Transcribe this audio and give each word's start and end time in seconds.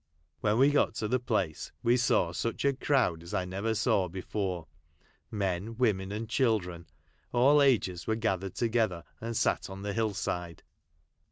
When 0.39 0.57
we 0.57 0.71
got 0.71 0.95
to 0.95 1.07
the 1.07 1.19
place 1.19 1.71
we 1.83 1.95
saw 1.95 2.31
such 2.31 2.65
a 2.65 2.73
crowd 2.73 3.21
as 3.21 3.35
I 3.35 3.45
never 3.45 3.75
saw 3.75 4.07
before, 4.09 4.65
men, 5.29 5.77
women, 5.77 6.11
and 6.11 6.27
children: 6.27 6.87
all 7.31 7.61
ages 7.61 8.07
were 8.07 8.15
gathered 8.15 8.55
together, 8.55 9.03
and 9.19 9.37
sat 9.37 9.69
on 9.69 9.83
the 9.83 9.93
hill 9.93 10.15
side. 10.15 10.63